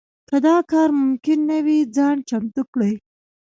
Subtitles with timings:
[0.29, 2.93] که دا کار ممکن نه وي ځان چمتو کړي.